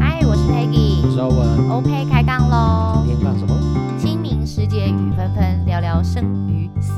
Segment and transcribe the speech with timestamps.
[0.00, 3.04] 嗨，我是 Peggy，我是欧文，OK 开杠喽。
[3.06, 3.54] 今天干什么？
[3.98, 6.92] 清明时节雨纷纷，聊聊生与死。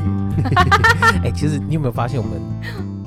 [1.25, 2.41] 哎、欸，其实你有没有发现，我们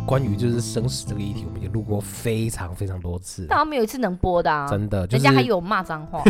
[0.05, 4.67] 关于就是生死这个议题，我们已经录过非常非常多次，但没有一次能播的啊！
[4.67, 6.21] 真的，就是、人家还有骂脏话。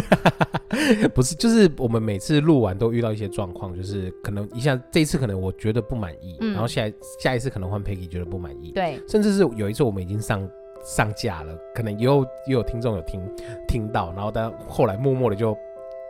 [1.14, 10.48] 不是，就是我们每次录完都遇到一些状况，就是可能一下这一次可能我觉得不满意，嗯、然后下下一次可能换 Peggy 觉得不满意，对，甚至是有一次我们已经上
[10.84, 13.22] 上架了，可能也有也有听众有听
[13.68, 15.56] 听到，然后但后来默默的就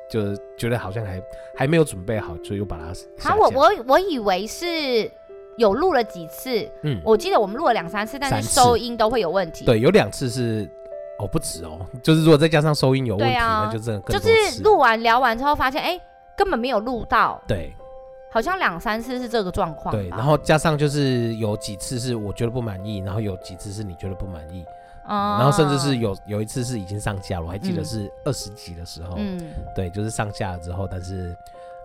[0.10, 1.22] 就是觉得好像还
[1.56, 2.94] 还没有准备好，就又把它
[3.30, 5.12] 好，我我我以为是
[5.58, 10.70] 有录了几次，嗯，我记得我们录了两三次，但是收音都会有问题，对，有两次是。
[11.20, 16.02] 哦，不止哦， 就是如果再加上收音有问题，啊、那就真的更就是录完聊完之后发现，哎、欸，
[16.36, 17.40] 根本没有录到。
[17.48, 17.72] 对，
[18.32, 19.94] 好像两三次是这个状况。
[19.94, 24.66] 对，然后加上就是有几次是我觉得不满意，然后有几次是你觉得不满意，
[25.08, 29.40] 嗯、然后甚至是有有一次是已经上架了，我还记得是二十集的时候，嗯，
[29.76, 31.34] 对，就是上架了之后，但是。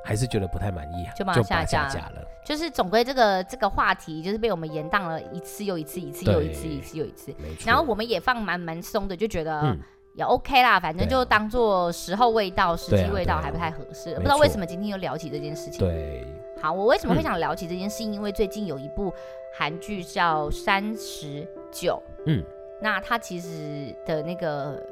[0.05, 2.25] 还是觉得不太满意啊，就把它下架了。
[2.45, 7.35] 就是总归这个这个话题，就是被我们延宕了一次又一次，一次又一次，一次又一次。
[7.67, 9.77] 然后我们也放蛮蛮松的，就觉得
[10.15, 14.15] 也 OK 啦，反正就当做时候未到，时机未到，还不太合适。
[14.15, 15.81] 不知道为什么今天又聊起这件事情。
[15.81, 16.27] 对。
[16.63, 18.03] 好，我为什么会想聊起这件事？
[18.03, 19.13] 因为最近有一部
[19.59, 22.43] 韩剧叫《三十九》，嗯，
[22.81, 24.83] 那它其实的那个。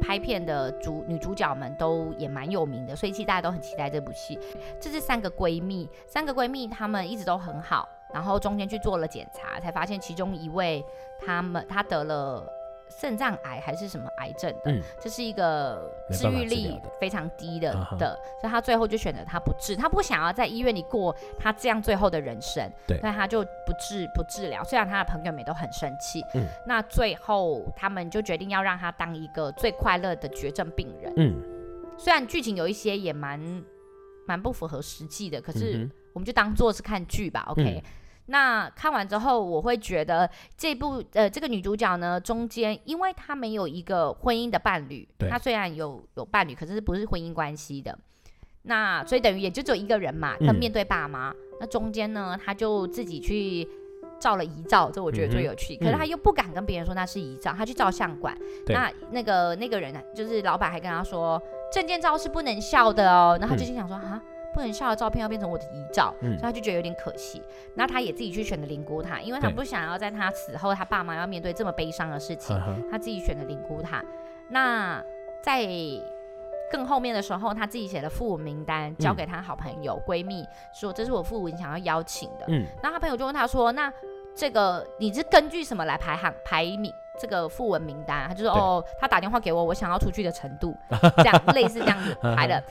[0.00, 4.38] 拍片的主女主角们都也蛮有名的，所以其实大家都很期待这部戏。
[4.80, 10.84] 这是三个闺蜜，三个闺蜜她们一直都很好，然后中间去做了检查，才发现其中一位
[11.24, 12.44] 她们她得了。
[12.88, 14.72] 肾脏癌还是什么癌症的？
[14.72, 24.62] 嗯，这是一个治愈力非常低的的，所以他最后就选择他不治，他不想要在医院里过他这样最后的人生，对，所以他就不治不治疗。
[24.64, 31.42] 虽然他的朋友们都很生气，嗯，那最后他们就决定要让他当一个最快乐的绝症病人，嗯，
[31.98, 33.40] 虽然剧情有一些也蛮
[34.26, 37.82] 蛮不符合实际的，可是我们就当做是看剧吧，OK。
[38.26, 47.98] 那看完之后，我会觉得这部呃，这个女主角呢，中间因为她没有一个婚姻的伴侣，她虽然有有伴侣，可是不是婚姻关系的。
[48.62, 51.30] 那所以等于也就只有一个人嘛，她面对爸妈。
[51.30, 53.68] 嗯、那中间呢，她就自己去
[54.18, 55.76] 照了遗照，这我觉得最有趣。
[55.76, 58.34] 嗯、可是她又不敢跟别人说那是遗照，她去照相馆。
[58.68, 61.38] 那那个那个人呢，就是老板还跟她说，
[61.70, 63.36] 证件照是不能笑的哦。
[63.38, 64.02] 然后她就心想说啊。
[64.14, 67.42] 嗯不能笑的照片要变成我的遗照，嗯、所以他就觉得有点可惜。
[67.74, 72.56] 那他也自己去选了灵骨塔，因为他不想要在他死后，他爸妈要面对这么悲伤的事情。
[72.90, 74.02] 他自己选了灵骨塔。
[74.48, 75.02] 那
[75.42, 75.68] 在
[76.70, 82.46] 更后面的时候，他自己写了訃闻名单，交给他好朋友、嗯、闺蜜，说这是我訃闻想要邀请的。
[82.48, 83.92] 嗯，那他朋友就问他说：“那
[84.34, 90.74] 这个你是根据什么来排行排名这个訃闻名单？”他就说：“哦，他打电话给我，我想要出去的程度，
[91.18, 92.62] 这样 类似这样子排的。”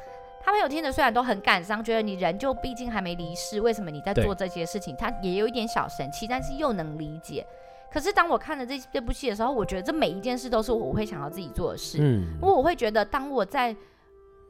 [0.45, 4.93] 他们有听着虽然都很感伤，觉得你人就毕竟还没离世，为什么你在做这些事情？
[4.97, 7.45] 他也有一点小生气，但是又能理解。
[7.89, 11.99] 可是当我看了这这部戏的时候，我觉得这每一件事都是我会想要自己做的事。
[12.01, 13.73] 嗯，因为我会觉得，当我在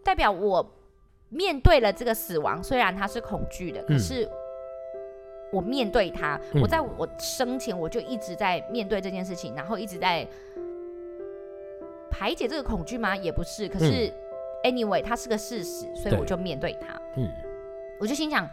[0.03, 0.67] 代表我
[1.29, 4.27] 面对了这个死亡，虽然它是恐惧的，可是
[5.51, 10.27] 我面对它，嗯、我在我生前我就一直在面对这件事情，然后一直在
[12.09, 13.15] 排解这个恐惧吗？
[13.15, 14.11] 也不是，可是。
[14.63, 16.99] 嗯 Anyway，它是个事实，所以我就面对它。
[17.15, 17.29] 嗯，
[17.99, 18.49] 我就心想，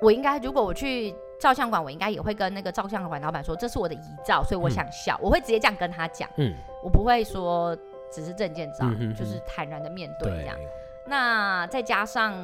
[0.00, 6.28] 我应该如果我去照相馆，我应该也会跟那个照相馆老板说，这是我的遗照，所以我想笑，嗯、我会直接这样跟他讲。
[6.36, 6.52] 嗯，
[6.82, 7.76] 我不会说
[8.10, 10.56] 只是证件照，嗯、哼哼就是坦然的面对这样。
[11.06, 12.34] 那再加上。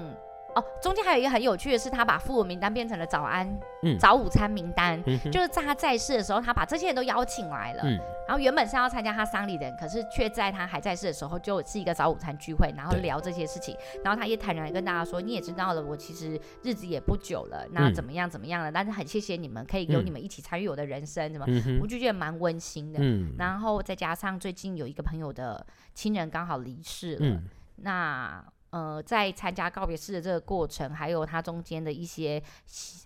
[0.59, 3.49] 哦，中间还有一个很有趣的是，他把訃闻名单变成了早安、
[3.83, 7.83] 嗯、早午餐名单，嗯、就是在他在世的时候，他把这些人都邀请来了。
[7.85, 13.77] 嗯、然后原本是要参加他丧礼的人，可是却在他还在世的时候，就是一个早午餐聚会，然后聊这些事情。
[14.03, 18.71] 然后他也坦然的跟大家说：“你也知道了，我其实日子也不久了，那怎么样怎么样了？
[18.71, 21.47] 嗯、但是很谢谢你们，可以有你们一起参与我的人生，怎么？
[21.81, 22.99] 我就觉得蛮温馨的。
[23.03, 25.65] 嗯、然后再加上最近有一个朋友的
[25.95, 27.45] 亲人刚好离世了，嗯、
[27.77, 28.45] 那。
[28.71, 32.43] 呃，在参加告别式的这个过程，还有他中间的一些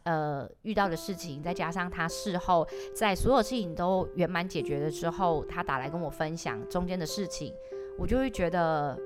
[0.03, 7.55] 呃遇到的事情，再加上他事后在所有事情都圆满解决了之后，他打来跟我分享中间的事情，
[7.99, 8.99] 我就会觉得，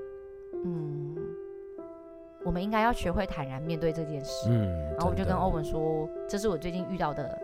[0.65, 1.15] 嗯，
[2.43, 4.49] 我们应该要学会坦然面对这件事。
[4.49, 7.39] 嗯，然后我就跟欧文说，这是我最近遇到的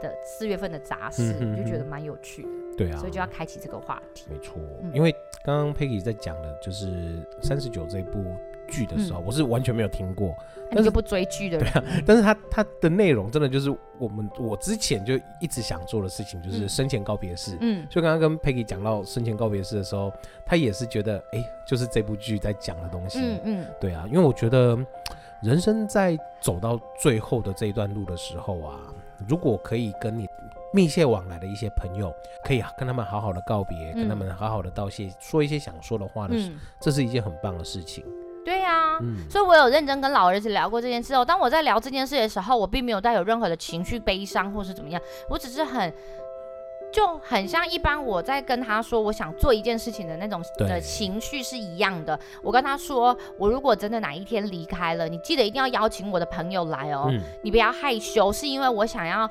[0.00, 2.48] 的四月份的杂事，嗯、哼哼就觉得蛮有趣的。
[2.76, 4.26] 对啊，所以就要开启这个话题。
[4.30, 8.22] 没错，嗯、因为刚刚 Peggy 在讲的就是三十九这部
[8.68, 10.34] 剧的时候，我是完全没有听过。
[10.72, 11.72] 你就不追剧的人？
[11.72, 17.56] 对啊，但是他他的内容真的就是我们我之前就一直想做的事情，就是生前告别式。
[17.60, 20.12] 嗯，就刚刚跟 Peggy 讲到生前告别式的时候，
[20.44, 23.20] 他也是觉得哎，就是这部剧在讲的东西。
[23.20, 24.76] 嗯嗯，对啊，因为我觉得
[25.40, 28.80] 人生在走到最后的这一段路的时候啊，
[29.28, 30.26] 如果可以跟你。
[30.74, 32.12] 密切往来的一些朋友，
[32.44, 38.04] 可以跟他们好好的告别，嗯、跟他们好好的道谢，说一些想说的话的时候，嗯、这是一件很棒的事情。
[38.44, 41.24] 对呀、啊，嗯、所以我有认真跟老儿子聊过这件事哦。
[41.24, 45.90] 当我在聊这件事的时候，我并没有带有任何的情绪悲伤或是怎么样，我只是很
[46.96, 52.18] 就很像一般我在跟他说我想做一件事情的那种的情绪是一样的。
[52.42, 59.28] 我跟他说，我如果真的哪一天离开了，你记得一定要邀请我的朋友来哦，嗯、你不要害羞，是因为我想要。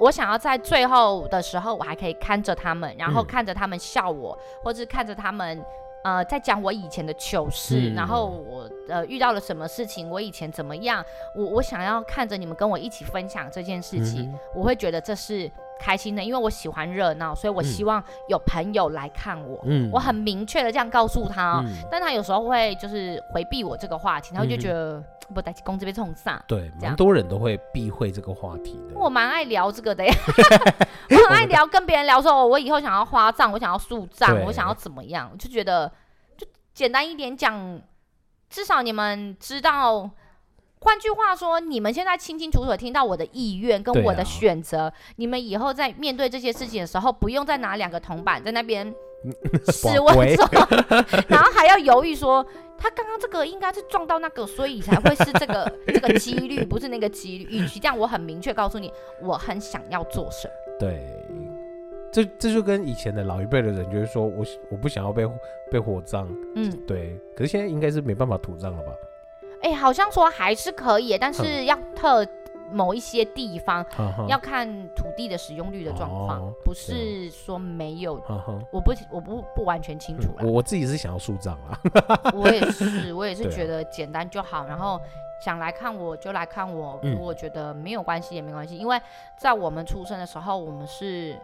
[0.00, 5.60] 我想要在最后的时候，我还可以看着他们，然后看着他们笑我，嗯、或者看着他们，
[6.04, 11.04] 呃，在讲我以前的糗事，嗯、然后我呃遇到了什么事情，我以前怎么样，
[11.34, 15.50] 我我想要看着你们跟我一起分享这件事情，嗯、我会觉得这是。
[15.78, 19.60] 开心的，因为我喜欢热闹，所以我希望有朋友来看我。
[19.64, 25.04] 嗯，我很明确的这样告诉他哦，嗯、但他有时候会就是回避我这个话题，他会就觉得、嗯、
[25.34, 26.42] 不在公这边冲上。
[26.46, 28.98] 对，蛮多人都会避讳这个话题的。
[28.98, 30.14] 我蛮爱聊这个的呀，
[31.10, 35.90] 我很爱聊跟别人聊说，我以后想要花账，我想要树账，我想要怎么样，我就觉得
[36.36, 37.80] 就简单一点讲，
[38.50, 40.10] 至少你们知道。
[40.80, 48.86] 换句话说，你们现在清清楚楚听到我的意愿跟我的选择，啊、你们以后在面对这些事情的时候，不用再拿两个铜板在那边
[49.72, 50.48] 试问说，
[51.28, 52.46] 然后还要犹豫说，
[52.78, 57.44] 他刚刚这个应该是撞到那个，所以才会是这个 这个几率，不是那个几率。
[57.50, 60.54] 与其这样，我很明确告诉你，我很想要做什么。
[60.78, 61.04] 对，
[62.12, 65.28] 这这就跟以前的老一辈的人就是说我我不想要被
[65.72, 67.18] 被火葬，嗯，对。
[67.36, 68.92] 可是现在应该是没办法土葬了吧？
[69.62, 72.26] 哎、欸，好像说还是可以，但是要特
[72.70, 78.22] 某一些地方、嗯、要看土地的使用率的状况，哦、不是说没有。
[78.28, 80.44] 嗯、我不我不不完全清楚了。
[80.44, 81.80] 我我自己是想要树葬啊。
[82.34, 84.66] 我也是，我也是 觉得简单就好。
[84.66, 85.00] 然后
[85.40, 89.00] 想来看我就来看我，如果觉得没有关系也没关系，嗯、因为
[89.38, 91.36] 在我们出生的时候，我们是。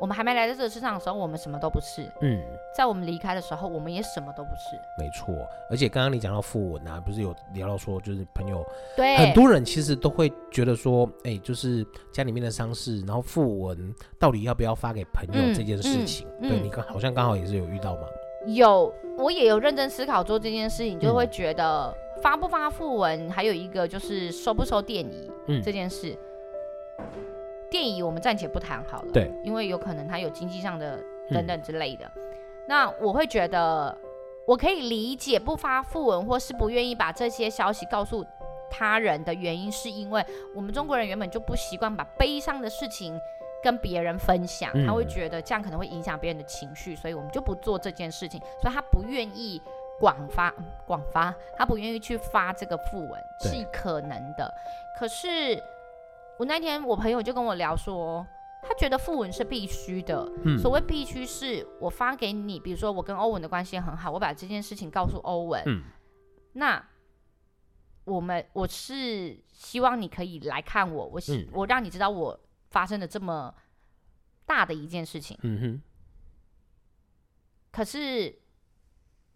[0.00, 2.02] 我们还没来到这个世上的时候，我们什么都不是。
[2.22, 2.42] 嗯，
[2.76, 4.76] 在我们离开的时候，我们也什么都不是。
[4.98, 5.32] 没错，
[5.70, 8.64] 而且刚刚你讲到訃闻啊，不是有聊到说，就是朋友，
[8.96, 18.02] 对，很多人其实都会觉得说，哎、欸，就是家里面的丧事，然后訃闻到底要不要发给朋友这件事情，嗯嗯、对你刚好像刚好也是有遇到吗？
[18.46, 26.18] 有，我也有认真思考做这件事情，就会觉得发不发訃闻，还有一个就是收不收电仪，嗯，这件事。
[27.72, 32.04] 电影我们暂且不谈好了，对，因为有可能他有经济上的等等之类的。
[32.14, 32.22] 嗯、
[32.68, 33.96] 那我会觉得，
[34.46, 38.24] 我可以理解不发讣文或是不愿意把这些消息告诉
[38.70, 40.22] 他人的原因，是因为
[40.54, 43.18] 我们中国人原本就不习惯把悲伤的事情
[43.64, 49.58] 跟别人分享，嗯、他会觉得这样可能会影响别人的情绪，所以我们就不做这件事情，所以他不愿意
[49.98, 50.52] 广发
[50.86, 53.10] 广发，他不愿意去发这个訃闻
[53.40, 54.52] 是可能的，
[54.98, 55.58] 可是。
[56.38, 58.26] 我那天我朋友就跟我聊说，
[58.62, 60.28] 他觉得复文是必须的。
[60.44, 65.62] 嗯，所谓必须是我发给你，比如说我跟欧文的关系很好，我把这件事情告诉欧文。
[65.66, 65.82] 嗯，
[66.54, 66.84] 那
[68.04, 72.40] 我们我是希望你可以来看我，我希、嗯、我让你知道我
[72.70, 73.54] 发生了这么
[74.44, 75.38] 大的一件事情。
[75.42, 75.82] 嗯哼。
[77.70, 78.34] 可是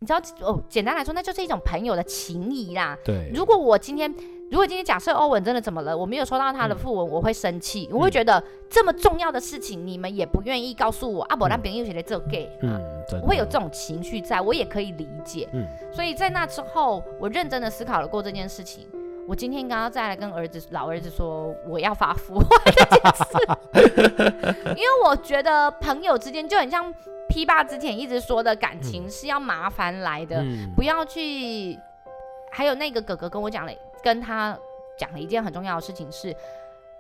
[0.00, 2.98] 你知道哦，简单来说，那就是一种朋友的情谊啦。
[3.04, 3.30] 对。
[3.32, 4.12] 如果我今天。
[4.48, 12.80] 如果今天假设欧文真的怎么了，我没有收到他的訃闻，嗯、我会生气，我会觉得这么重要的事情，你们也不愿意告诉我，阿伯让别人又觉得这 gay，嗯，
[13.22, 18.86] 我会有这种情绪在，我也可以理解，嗯，所以在那之后，我认真的思考了过这件事情，
[19.26, 24.44] 我今天刚刚再来跟儿子老儿子说我要发福这件事，
[24.76, 26.94] 因为我觉得朋友之间就很像
[27.28, 31.76] P 爸之前一直说的感情是要麻烦来的，嗯、不要去，
[32.52, 33.72] 还有那个哥哥跟我讲了。
[34.06, 34.56] 跟他
[34.96, 36.32] 讲了一件很重要的事情是，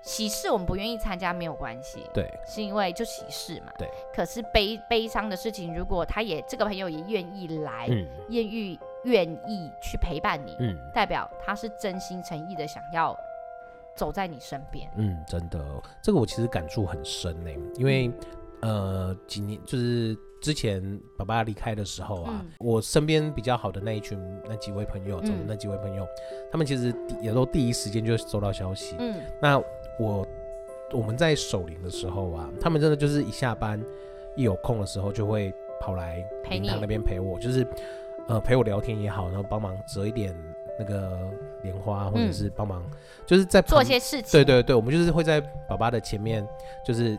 [0.02, 3.88] 喜事我们不愿意参加没有关系，对，是因为就喜事嘛，对。
[4.12, 13.16] 可是悲悲伤的事情，如果他也这个朋友也愿意来，嗯，愿意愿意去陪伴你，嗯，代表他是真心诚意的想要
[13.94, 15.64] 走在你身边，嗯，真的，
[16.02, 18.08] 这个我其实感触很深呢，因为、
[18.62, 18.72] 嗯、
[19.08, 20.18] 呃几年就是。
[20.46, 20.80] 之前
[21.16, 24.16] 爸爸离开的时候啊，嗯、我身边比较好的那一群
[24.48, 26.08] 那几位朋友，那几位朋友，嗯、
[26.52, 28.94] 他们其实也都第一时间就收到消息。
[29.00, 29.58] 嗯，那
[29.98, 30.24] 我
[30.92, 33.82] 我们在守灵的时候啊，他们真的就是一下班
[34.36, 37.66] 一有空的时候就会跑来灵堂那边陪我，陪就是
[38.28, 40.32] 呃陪我聊天也好，然后帮忙折一点
[40.78, 41.28] 那个
[41.64, 44.30] 莲花，或者是帮忙，嗯、就是在做一些事情。
[44.30, 46.46] 对对对，我们就是会在爸爸的前面
[46.86, 47.18] 就是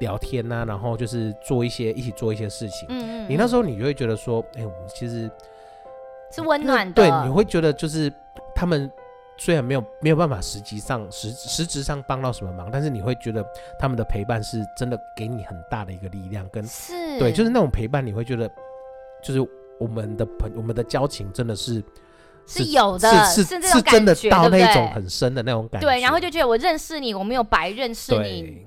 [0.00, 2.88] 聊天呐、啊，然后就是做一些一起做一些事情。
[2.90, 3.30] 嗯，嗯嗯。
[3.30, 5.30] 你那时候你就会觉得说，哎、欸，我们其实
[6.32, 6.94] 是温暖的。
[6.94, 8.12] 对，你会觉得就是
[8.54, 8.90] 他们。
[9.42, 13.42] 虽然没有没有办法实际上实实质上帮到什么忙，但是你会觉得
[13.78, 18.46] 他们的陪伴是真的给你很大的一个力量，跟是对，就是那种陪伴，你会觉得
[19.22, 19.40] 就是
[19.78, 21.82] 我们的朋我们的交情真的是
[22.46, 28.66] 是有的，是是是真的到那种很深的那种感觉，对，然后就觉得我认识你，我没有白认识你。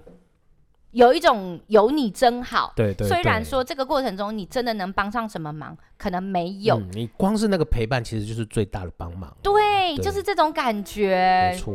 [0.93, 3.07] 有一种有你真好，对对，对。
[3.07, 6.77] 虽然说这个过程中你真的能帮上什么忙，可能没有。
[6.77, 9.35] 嗯、你光是那个陪伴，其实就是最大的帮忙。
[9.41, 11.49] 对，对，就是这种感觉。
[11.51, 11.73] 没错。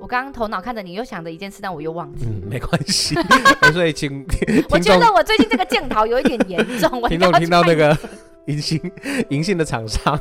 [0.00, 2.26] 我刚刚头脑看着你，又想着一件事，但我又忘记。
[2.26, 3.16] 嗯，没关系。
[3.72, 4.24] 所以请。
[4.70, 7.02] 我觉得我最近这个镜头有一点严重。
[7.08, 7.96] 听众听到那个
[8.46, 8.80] 银杏
[9.30, 10.16] 银杏的厂商，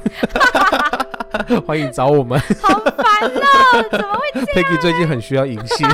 [1.68, 2.40] 欢迎找我们。
[2.40, 3.88] 好烦哦！
[3.92, 5.88] 怎么会这样？Peggy 最近很需要银杏。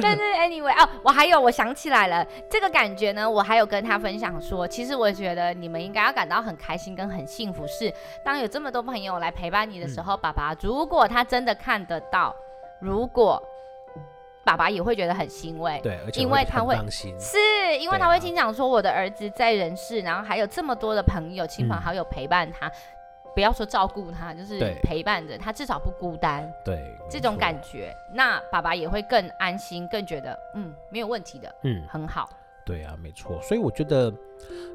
[0.00, 7.92] 但是 anyway 哦，我还有我想起来了，这个感觉呢，我还有跟他分享说，其实我觉得你们应该要感到很开心跟很幸福，是
[8.24, 12.34] 当有这么多朋友来陪伴你的时候，嗯、爸爸如果他真的看得到，
[12.80, 13.42] 如果
[14.44, 16.76] 爸爸也会觉得很欣慰，对，而且因为他会
[17.18, 17.38] 是
[17.78, 22.66] 因为他会经常说我的儿子在人世，然后还有这么多的朋友、亲朋好友陪伴他。
[22.68, 22.72] 嗯
[23.34, 26.50] 不要说照顾他，就是陪伴着他，至少不孤单。
[26.64, 32.28] 对，这种感觉，那爸爸也会更安心，更觉得嗯没有问题的，嗯，很好。
[32.64, 33.40] 对啊，没错。
[33.42, 34.12] 所以我觉得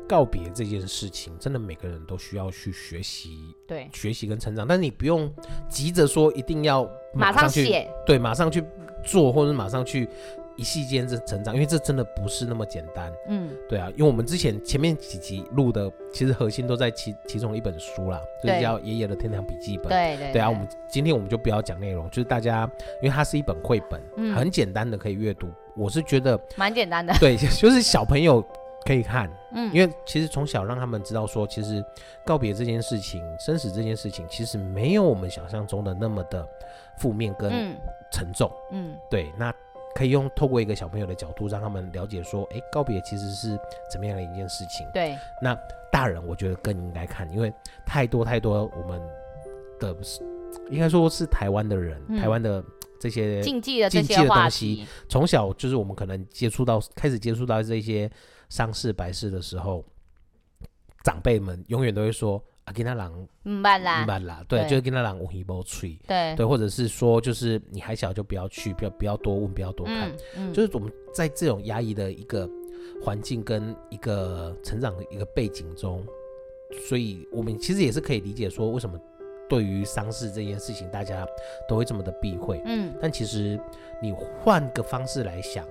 [0.10, 3.38] 告别这件事情，真的每个人都需要去学习，
[3.68, 4.68] 对，学习跟成长。
[4.68, 5.32] 但是你不用
[5.70, 8.64] 急着说一定要马上去，上写，对，马上去
[9.06, 10.10] 做，或者马上去。
[10.58, 13.14] 一夕间这成长，因为这真的不是那么简单。
[13.28, 19.86] 嗯，对啊，因为我们之前前面几集录的，其实核心都在其其中一本书啦，就是叫《爷爷的天堂笔记本》。
[19.90, 20.34] 对对。
[20.34, 22.70] 对啊，我们今天我们就不要讲内容，就是大家，
[23.02, 25.48] 因为它是一本绘本，嗯，很简单的可以阅读。
[25.76, 27.14] 我是觉得蛮简单的。
[27.20, 28.44] 对， 就是小朋友
[28.84, 29.30] 可以看。
[29.54, 31.86] 嗯，因为其实从小让他们知道说，其实
[32.26, 36.46] 告别这件事情、生死这件事情，其实没有我们想象中的那么的
[36.98, 37.76] 负面跟
[38.12, 38.52] 沉重。
[38.72, 39.54] 嗯，对，那。
[39.98, 43.60] 可以用透过一个小朋友的角度，让他们了解说，哎、欸，告别其实是
[43.92, 44.86] 怎么样的一件事情。
[44.94, 45.58] 对，那
[45.92, 47.52] 大人我觉得更应该看，因为
[47.84, 49.02] 太多太多我们
[49.80, 49.98] 的，
[50.70, 52.64] 应该说是台湾的人，嗯、台湾的
[53.00, 58.08] 这些禁忌的这些东西，从小就是我们可能接触到，开始接触到这些
[58.50, 59.84] 丧事白事的时候，
[61.04, 62.40] 长辈们永远都会说。
[62.68, 64.70] 啊，跟他讲，唔办啦，唔办啦，对，对。
[64.70, 72.46] 就是跟他讲，无希无吹，对，对，或者是说，就是你还小就不要去，不要不要多问，不要多看，嗯嗯、就是我们在这种压抑的一个
[73.02, 76.06] 环境跟一个成长的一个背景中，
[76.90, 79.00] 所以我们其实也是可以理解说，为什么
[79.48, 81.26] 对于丧事这件事情，大家
[81.70, 83.58] 都会这么的避讳，嗯，但其实
[84.02, 85.64] 你换个方式来想，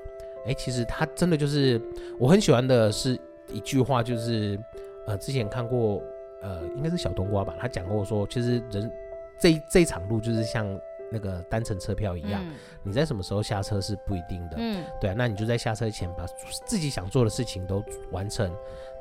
[0.47, 1.79] 哎、欸，其实他真的就是
[2.19, 3.21] 我很喜欢的是
[3.53, 4.59] 一句话，就是
[5.07, 6.03] 呃，之前看过。
[6.47, 7.57] 呃，应该是小冬瓜吧？
[7.59, 8.93] 他讲过说，其实人
[9.37, 10.65] 这这一场路就是像
[11.11, 14.57] 那个单程车票一样，嗯、你在什么时候下车是不一定的。
[14.57, 16.25] 嗯，对啊，那你就在下车前把
[16.65, 18.49] 自己想做的事情都完成，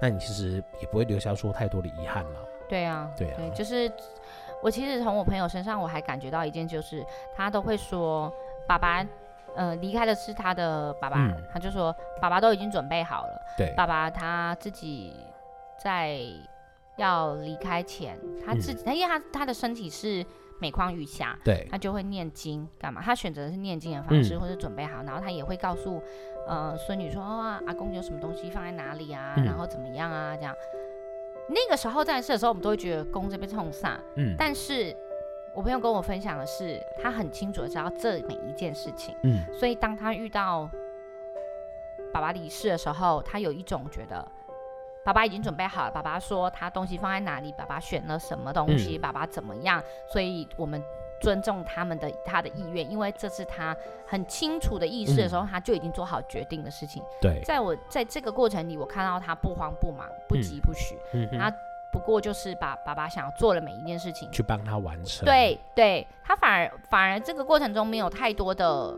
[0.02, 2.40] 那你其实也不会留下说太多的遗憾嘛。
[2.68, 3.92] 对啊，对啊，对，就是
[4.64, 8.34] 我其实从我朋友身上我还感觉到一件，就是他都会说，
[8.68, 9.06] 爸爸，
[9.56, 13.42] 呃，离开的是他的爸爸，嗯、他就说爸爸都已经准备好了。
[13.56, 15.14] 对，爸爸他自己
[15.78, 16.20] 在。
[16.98, 20.26] 要离开前，他自己，因为他他的身体是
[20.60, 23.02] 每况愈下，对，他就会念经干嘛？
[23.02, 26.02] 他选择的是念经的方式，嗯、或者准备好，然后他也会告诉
[26.48, 30.56] 呃孙女说，哦，阿公有什么东西放在哪里啊，嗯、然后怎么样啊，这样。
[31.50, 34.96] 那个时候在世的时候，我们都会觉得公这边冲散，嗯，但是
[35.54, 40.70] 我朋友跟我分享的是，他很清楚的知道这每一件事情，嗯，所以当他遇到
[42.14, 44.26] 爸爸离世的时候，他有一种觉得。
[45.06, 45.92] 爸爸已经准备好了。
[45.92, 49.82] 爸爸说他东西放在哪里，爸爸选了什么东西，嗯、爸爸怎么样，
[50.12, 50.84] 所以我们
[51.22, 57.04] 尊重他们的他的意愿，因为这是他很清楚的意识的时候，嗯、他就已经做好决定的事情。
[57.22, 61.54] 对，在我在这个过程里，我看到他不慌不忙，不急不徐，嗯、他
[61.92, 65.24] 不过就是把爸爸想要做的每一件事情去帮他完成。
[65.24, 68.92] 对，对他反而反而这个过程中没有太多的。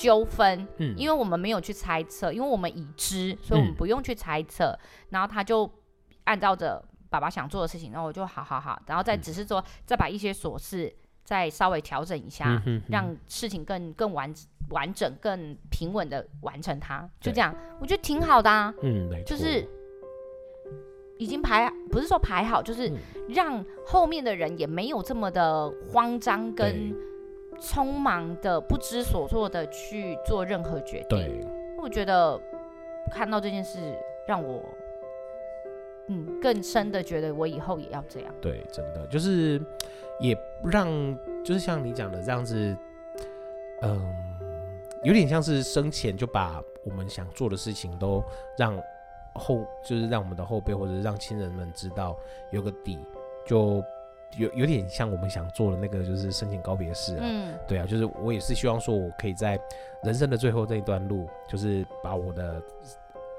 [0.00, 4.70] 纠纷，嗯，因为我们没有去猜测，因为我们已知，所以我们不用去猜测。
[4.70, 4.78] 嗯、
[5.10, 5.70] 然后他就
[6.24, 10.90] 按照着爸爸想做的事情，然后我就好好好，然后再只是说，嗯、再把一些琐事
[11.22, 12.82] 再稍微调整一下，嗯、哼哼。
[12.88, 14.32] 让事情更更完
[14.70, 18.72] 完整、更平稳的完成它，就这样，我觉得挺好的啊。
[18.82, 19.36] 嗯，没错。
[19.36, 19.68] 就是
[21.18, 22.90] 已经排，不是说排好，就是
[23.28, 26.96] 让后面的人也没有这么的慌张跟
[27.60, 31.08] 匆忙的不知所措的去做任何决定。
[31.08, 31.46] 对，
[31.82, 32.40] 我觉得
[33.10, 33.78] 看到这件事
[34.26, 34.64] 让我，
[36.08, 38.34] 嗯，更深的觉得我以后也要这样。
[38.40, 39.60] 对，真的就是
[40.18, 40.88] 也让，
[41.44, 42.76] 就是像你讲的这样子，
[43.82, 44.00] 嗯，
[45.04, 48.24] 有点像是生前就把我们想做的事情都
[48.56, 48.80] 让。
[49.34, 52.18] 后就是让我们的后辈或者让亲人们知道
[52.50, 52.98] 有个底，
[53.46, 53.80] 就
[54.36, 57.20] 有有点像我们想做的那个，就是生前告别式啊。
[57.22, 59.58] 嗯，对啊，就是我也是希望说，我可以在
[60.04, 62.62] 人生的最后这一段路，就是把我的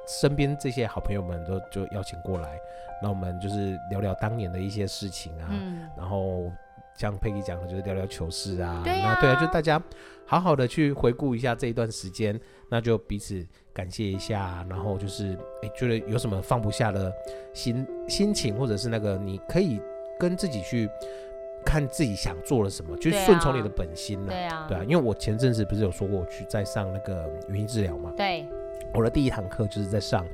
[0.08, 2.60] 身边这些好朋友们都就邀请过来，
[3.02, 6.52] 那我们就是聊聊当年的一些事情啊，嗯，然后。
[6.98, 9.82] 像佩奇讲的，就是聊聊糗事啊，对啊，对啊，就大家
[10.26, 12.38] 好好的去回顾一下这一段时间，
[12.70, 13.44] 那就彼此
[13.74, 15.34] 感谢一下，然后就是
[15.64, 17.12] 哎、欸，觉得有什么放不下的
[17.54, 19.82] 心心情，或者是那个你可以
[20.20, 20.90] 跟自己去
[21.66, 28.48] 看自己想做了什么，就顺从你的本心了，对啊，对啊，因为我前阵子不是有说过我去在上那个语音治疗嘛，对，
[28.94, 30.26] 我的第一堂课就是在上，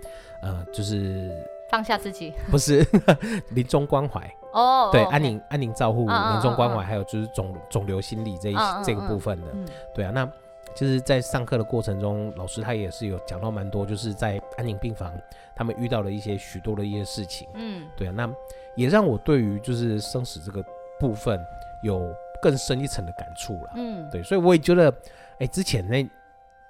[0.42, 1.32] 呃，就是。
[1.70, 2.82] 放下自己，不是
[3.52, 4.22] 临终关怀。
[4.54, 8.56] 哦，对，安宁安宁照护、临终关怀，还有就是肿肿瘤心理这一
[8.86, 9.48] 这个部分的，
[9.94, 10.26] 对啊，那
[10.74, 15.12] 就是在上课的过程中，老师他也是有讲到蛮多，就是在安宁病房
[15.54, 18.34] 他们遇到了一些许多的一些事情，嗯，对啊，那
[18.78, 20.64] 也让我对于就是生死这个
[21.00, 21.38] 部分
[21.84, 24.96] 有更深一层的感触了，嗯，对，所以我也觉得，
[25.40, 26.10] 哎，之前那。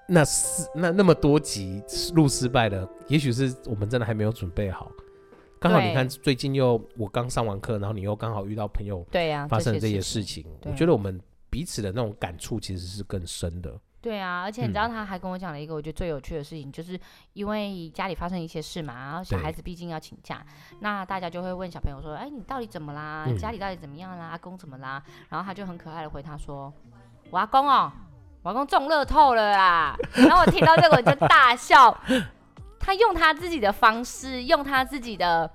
[0.09, 1.83] 那四那那么多集
[2.15, 4.89] 录失败的，也许是我们真的还没有准备好。
[5.59, 13.69] 刚好你看最近又我刚上完课，然后你又刚好遇到朋友对呀发生这些事情，我觉得我们彼此的那种感触其实是更深的。
[14.07, 16.97] 对啊，而且你知道他还跟我讲了一个我觉得最有趣的事情，就是
[17.33, 20.41] 因为家里发生一些事嘛，然后小孩子毕竟要请假，
[20.79, 23.27] 那大家就会问小朋友说：“哎，你到底怎么啦？
[23.37, 24.27] 家里到底怎么样啦？
[24.27, 26.73] 阿公怎么啦？”然后他就很可爱的回他说
[27.29, 27.91] ：“我阿公哦。”
[28.43, 29.97] 我阿公中乐透了啦！
[30.13, 31.95] 然后我听到这个我就大笑。
[32.79, 35.49] 他用他自己的方式，用他自己的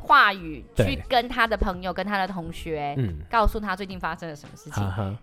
[0.00, 4.84] 话语去跟他的朋友、跟他的同学，嗯，告诉他最近发生了什么事情。
[4.98, 5.16] 嗯、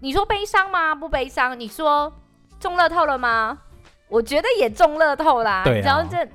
[0.00, 0.94] 你说悲伤吗？
[0.94, 1.58] 不悲伤。
[1.58, 2.12] 你说
[2.58, 3.58] 中乐透了吗？
[4.08, 5.62] 我觉得也中乐透啦。
[5.64, 5.84] 对啊。
[5.84, 6.26] 然后这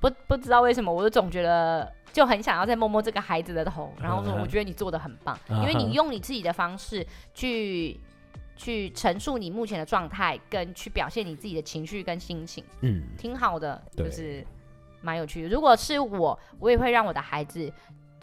[0.00, 1.92] 不不知道为什么，我就总觉得。
[2.12, 8.00] 就很想要再摸摸这个孩子的头，然后说：“我觉得你做的很棒，因为你用你自己的方式去
[8.56, 14.42] 去陈述你目前的状态，跟去表现你自己的情绪跟心情，嗯，挺好的，就是
[15.02, 15.50] 蛮有趣的。
[15.50, 17.70] 如果是我，我也会让我的孩子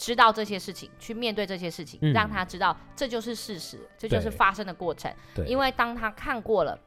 [0.04, 5.10] 知道这些事情，去面对这些事情，让他知道这就是事实，这就是发生的过程。
[5.48, 6.78] 因为当他看过了，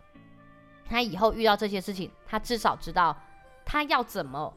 [0.85, 3.17] 他以后遇到这些事情，他至少知道
[3.65, 4.53] 他要怎么。”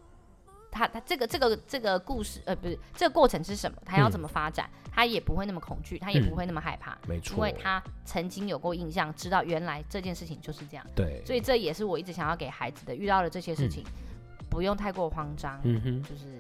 [0.72, 3.82] 他他这个这个这个故事呃不是这个过程是什么？
[3.84, 4.70] 他要怎么发展？
[4.86, 6.96] 嗯、他也不会那么恐惧，他也不会那么害怕。
[7.08, 10.86] 没错、嗯，因为他曾经有过印象，知道原来这件事情就是这样。
[10.96, 12.94] 对，所以这也是我一直想要给孩子的。
[12.94, 15.60] 遇到了这些事情，嗯、不用太过慌张。
[15.64, 16.39] 嗯哼，就是。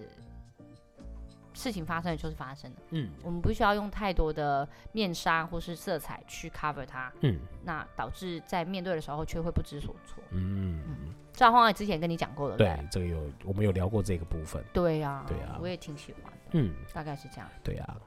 [1.59, 10.81] 事情发生的就是发生了，嗯，我们不需要用太多的面纱或是色彩去 cover 它，嗯，那导致在面对的时候却会不知所措，嗯。
[10.87, 17.97] 嗯，赵荒也之前跟你讲过的，对，这个有我们有聊过这个部分，对呀，对呀，我也挺喜欢的，嗯，大概是这样，对呀，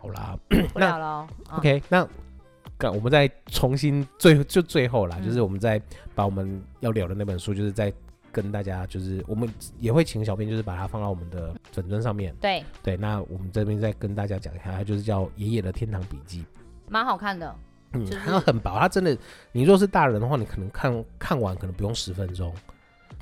[0.00, 0.36] 好啦，
[0.72, 2.08] 不聊了，OK，那
[2.90, 5.80] 我们再重新最就最后啦，就是我们再
[6.12, 7.92] 把我们要聊的那本书，就是在。
[8.36, 9.48] 跟大家就是，我们
[9.80, 12.36] 也会请小编，就是把它放到我们的粉砖上面。
[12.38, 16.40] 对对，那我们这边再跟大家讲一下，它就是叫《爷爷的天堂笔记》，
[16.90, 17.56] 蛮好看的。
[17.92, 19.16] 嗯，就是、它很薄，它真的，
[19.52, 22.52] 你若是大人的话，你可能看看完可能不用十分钟。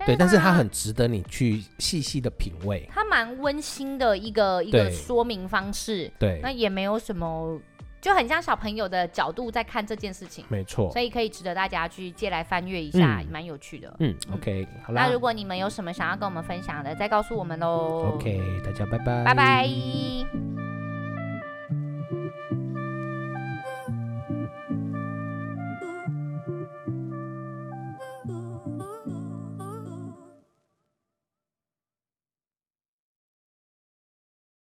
[0.05, 2.85] 对，但是它很值得你去细细的品味。
[2.93, 6.11] 它蛮温馨的一个一个说明方式。
[6.19, 7.61] 对，那也没有什么。
[8.05, 13.97] 就很像小朋友的角度在看这件事情，没错，所以可以值得大家去借来翻阅一下，蛮有趣的。
[13.99, 15.07] 嗯，OK，好啦。
[15.07, 18.13] 那如果你们有什么想要跟我们分享的，再告诉我们喽。
[18.17, 20.54] OK，大家拜拜，拜拜。